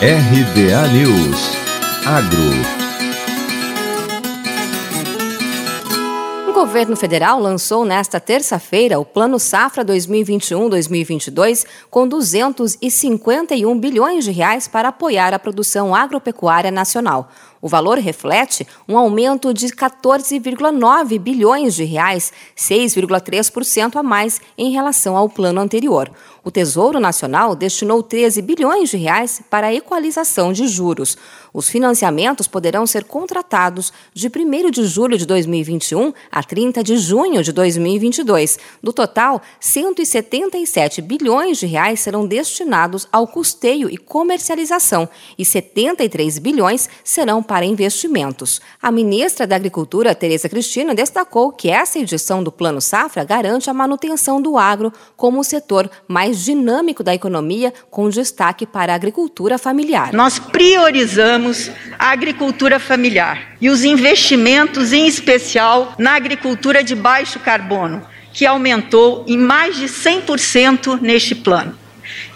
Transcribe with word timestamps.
RBA 0.00 0.92
News. 0.92 1.56
Agro 2.04 2.85
governo 6.56 6.96
federal 6.96 7.38
lançou 7.38 7.84
nesta 7.84 8.18
terça-feira 8.18 8.98
o 8.98 9.04
Plano 9.04 9.38
Safra 9.38 9.84
2021-2022 9.84 11.66
com 11.90 12.08
251 12.08 13.78
bilhões 13.78 14.24
de 14.24 14.30
reais 14.30 14.66
para 14.66 14.88
apoiar 14.88 15.34
a 15.34 15.38
produção 15.38 15.94
agropecuária 15.94 16.70
nacional. 16.70 17.28
O 17.60 17.68
valor 17.68 17.98
reflete 17.98 18.66
um 18.88 18.96
aumento 18.96 19.52
de 19.52 19.66
14,9 19.66 21.18
bilhões 21.18 21.74
de 21.74 21.84
reais, 21.84 22.32
6,3% 22.56 23.96
a 23.96 24.02
mais 24.02 24.40
em 24.56 24.70
relação 24.70 25.16
ao 25.16 25.28
plano 25.28 25.60
anterior. 25.60 26.10
O 26.44 26.50
Tesouro 26.52 27.00
Nacional 27.00 27.56
destinou 27.56 28.04
13 28.04 28.40
bilhões 28.40 28.90
de 28.90 28.96
reais 28.96 29.42
para 29.50 29.66
a 29.66 29.74
equalização 29.74 30.52
de 30.52 30.68
juros. 30.68 31.18
Os 31.52 31.68
financiamentos 31.68 32.46
poderão 32.46 32.86
ser 32.86 33.02
contratados 33.02 33.92
de 34.14 34.28
1 34.28 34.70
de 34.70 34.86
julho 34.86 35.18
de 35.18 35.26
2021 35.26 36.12
a 36.30 36.44
30 36.46 36.82
de 36.82 36.96
junho 36.96 37.42
de 37.42 37.52
2022. 37.52 38.58
Do 38.82 38.92
total, 38.92 39.42
177 39.60 41.02
bilhões 41.02 41.58
de 41.58 41.66
reais 41.66 42.00
serão 42.00 42.26
destinados 42.26 43.06
ao 43.12 43.26
custeio 43.26 43.90
e 43.90 43.96
comercialização 43.96 45.08
e 45.38 45.44
73 45.44 46.38
bilhões 46.38 46.88
serão 47.04 47.42
para 47.42 47.64
investimentos. 47.64 48.60
A 48.80 48.90
ministra 48.90 49.46
da 49.46 49.56
Agricultura, 49.56 50.14
Tereza 50.14 50.48
Cristina, 50.48 50.94
destacou 50.94 51.52
que 51.52 51.70
essa 51.70 51.98
edição 51.98 52.42
do 52.42 52.52
Plano 52.52 52.80
Safra 52.80 53.24
garante 53.24 53.68
a 53.68 53.74
manutenção 53.74 54.40
do 54.40 54.56
agro 54.56 54.92
como 55.16 55.40
o 55.40 55.44
setor 55.44 55.90
mais 56.06 56.44
dinâmico 56.44 57.02
da 57.02 57.14
economia, 57.14 57.72
com 57.90 58.08
destaque 58.08 58.66
para 58.66 58.92
a 58.92 58.96
agricultura 58.96 59.58
familiar. 59.58 60.12
Nós 60.12 60.38
priorizamos 60.38 61.70
a 61.98 62.10
agricultura 62.10 62.78
familiar 62.78 63.56
e 63.60 63.68
os 63.70 63.84
investimentos, 63.84 64.92
em 64.92 65.06
especial 65.06 65.94
na 65.98 66.14
agricultura 66.14 66.82
de 66.82 66.94
baixo 66.94 67.38
carbono, 67.40 68.06
que 68.32 68.44
aumentou 68.44 69.24
em 69.26 69.38
mais 69.38 69.76
de 69.76 69.86
100% 69.86 71.00
neste 71.00 71.34
plano. 71.34 71.76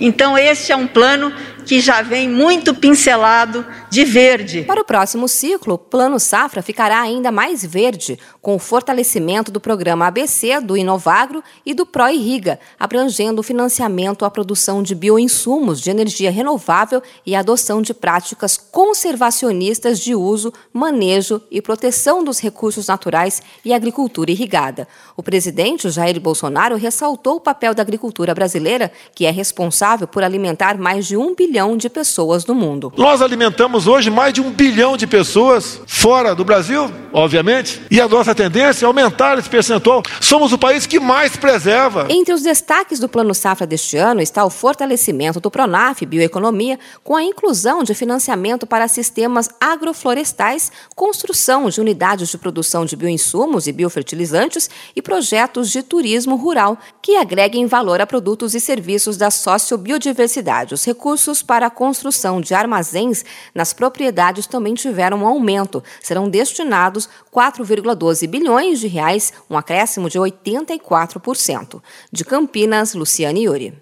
Então, 0.01 0.37
este 0.37 0.73
é 0.73 0.77
um 0.77 0.87
plano 0.87 1.33
que 1.71 1.79
já 1.79 2.03
vem 2.03 2.29
muito 2.29 2.75
pincelado 2.75 3.65
de 3.89 4.05
verde. 4.05 4.63
Para 4.63 4.81
o 4.81 4.85
próximo 4.85 5.29
ciclo, 5.29 5.75
o 5.75 5.79
Plano 5.79 6.19
Safra 6.19 6.63
ficará 6.63 7.01
ainda 7.01 7.31
mais 7.31 7.65
verde, 7.65 8.19
com 8.43 8.57
o 8.57 8.59
fortalecimento 8.59 9.53
do 9.53 9.61
programa 9.61 10.09
ABC, 10.09 10.61
do 10.61 10.77
Inovagro 10.77 11.45
e 11.65 11.73
do 11.73 11.87
ProIrriga, 11.87 12.59
abrangendo 12.77 13.39
o 13.39 13.45
financiamento 13.45 14.25
à 14.25 14.31
produção 14.33 14.83
de 14.83 14.97
bioinsumos 14.97 15.81
de 15.81 15.91
energia 15.91 16.29
renovável 16.29 17.01
e 17.25 17.37
a 17.37 17.39
adoção 17.39 17.81
de 17.81 17.95
práticas 17.95 18.57
conservacionistas 18.57 20.01
de 20.01 20.13
uso, 20.13 20.53
manejo 20.73 21.41
e 21.53 21.63
proteção 21.63 22.25
dos 22.25 22.41
recursos 22.41 22.89
naturais 22.89 23.41
e 23.65 23.73
agricultura 23.73 24.33
irrigada. 24.33 24.89
O 25.17 25.23
presidente 25.23 25.89
Jair 25.89 26.21
Bolsonaro 26.21 26.75
ressaltou 26.75 27.37
o 27.37 27.41
papel 27.41 27.77
da 27.77 27.83
agricultura 27.83 28.35
brasileira, 28.35 28.91
que 29.15 29.25
é 29.25 29.31
responsável 29.31 30.09
por 30.09 30.25
alimentar 30.25 30.77
mais 30.77 31.07
de 31.07 31.17
um 31.17 31.33
bilhão 31.33 31.60
de 31.77 31.89
pessoas 31.89 32.45
no 32.47 32.55
mundo. 32.55 32.93
Nós 32.97 33.23
alimentamos 33.23 33.87
hoje 33.87 34.11
mais 34.11 34.33
de 34.33 34.41
um 34.41 34.51
bilhão 34.51 34.97
de 34.97 35.07
pessoas 35.07 35.81
fora 35.87 36.35
do 36.35 36.45
Brasil, 36.45 36.91
obviamente, 37.13 37.81
e 37.91 38.01
a 38.01 38.09
nossa 38.09 38.35
tendência 38.35 38.85
é 38.85 38.87
aumentar 38.87 39.39
esse 39.39 39.49
percentual. 39.49 40.03
Somos 40.21 40.53
o 40.53 40.59
país 40.59 40.87
que 40.87 40.99
mais 40.99 41.37
preserva. 41.37 42.07
Entre 42.09 42.33
os 42.33 42.43
destaques 42.43 42.99
do 42.99 43.09
Plano 43.09 43.35
Safra 43.35 43.67
deste 43.67 43.97
ano 43.97 44.21
está 44.21 44.45
o 44.45 44.51
fortalecimento 44.51 45.41
do 45.41 45.51
Pronaf 45.51 46.05
Bioeconomia, 46.07 46.79
com 47.05 47.17
a 47.17 47.23
inclusão 47.23 47.83
de 47.83 47.95
financiamento 47.95 48.67
para 48.67 48.89
sistemas 48.89 49.49
agroflorestais, 49.61 50.73
construção 50.95 51.69
de 51.69 51.81
unidades 51.81 52.29
de 52.29 52.39
produção 52.39 52.85
de 52.85 52.97
bioinsumos 52.97 53.67
e 53.67 53.73
biofertilizantes 53.73 54.71
e 54.95 55.03
projetos 55.03 55.71
de 55.71 55.83
turismo 55.83 56.37
rural 56.37 56.79
que 57.03 57.17
agreguem 57.17 57.67
valor 57.67 58.01
a 58.01 58.07
produtos 58.07 58.55
e 58.55 58.61
serviços 58.61 59.17
da 59.17 59.31
sociobiodiversidade. 59.31 60.75
Os 60.75 60.85
recursos 60.85 61.43
para 61.51 61.67
a 61.67 61.71
construção 61.71 62.41
de 62.41 62.55
armazéns 62.55 63.25
nas 63.53 63.71
as 63.71 63.73
propriedades 63.73 64.47
também 64.47 64.75
tiveram 64.75 65.19
um 65.19 65.27
aumento. 65.27 65.83
Serão 66.01 66.29
destinados 66.29 67.09
4,12 67.33 68.29
bilhões 68.29 68.81
de 68.81 68.89
reais, 68.89 69.33
um 69.49 69.57
acréscimo 69.57 70.11
de 70.11 70.19
84%. 70.19 71.81
De 72.13 72.25
Campinas, 72.25 72.95
Luciane 72.95 73.45
Yuri. 73.45 73.81